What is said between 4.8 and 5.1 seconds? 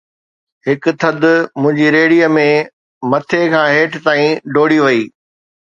وئي